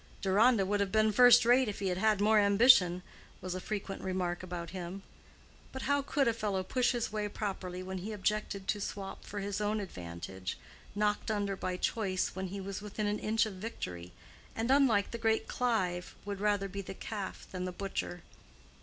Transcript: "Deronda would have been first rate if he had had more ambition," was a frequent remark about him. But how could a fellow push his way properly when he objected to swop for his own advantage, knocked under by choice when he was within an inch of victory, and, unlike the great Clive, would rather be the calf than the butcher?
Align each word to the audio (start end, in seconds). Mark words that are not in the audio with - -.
"Deronda 0.19 0.65
would 0.65 0.79
have 0.79 0.91
been 0.91 1.11
first 1.11 1.45
rate 1.45 1.67
if 1.67 1.77
he 1.77 1.89
had 1.89 1.97
had 1.99 2.19
more 2.19 2.39
ambition," 2.39 3.03
was 3.39 3.53
a 3.53 3.61
frequent 3.61 4.01
remark 4.01 4.41
about 4.41 4.71
him. 4.71 5.03
But 5.71 5.83
how 5.83 6.01
could 6.01 6.27
a 6.27 6.33
fellow 6.33 6.63
push 6.63 6.93
his 6.93 7.11
way 7.11 7.27
properly 7.29 7.83
when 7.83 7.99
he 7.99 8.11
objected 8.11 8.67
to 8.67 8.81
swop 8.81 9.23
for 9.23 9.41
his 9.41 9.61
own 9.61 9.79
advantage, 9.79 10.57
knocked 10.95 11.29
under 11.29 11.55
by 11.55 11.77
choice 11.77 12.35
when 12.35 12.47
he 12.47 12.59
was 12.59 12.81
within 12.81 13.05
an 13.05 13.19
inch 13.19 13.45
of 13.45 13.53
victory, 13.57 14.11
and, 14.55 14.71
unlike 14.71 15.11
the 15.11 15.19
great 15.19 15.47
Clive, 15.47 16.15
would 16.25 16.39
rather 16.39 16.67
be 16.67 16.81
the 16.81 16.95
calf 16.95 17.45
than 17.51 17.65
the 17.65 17.71
butcher? 17.71 18.23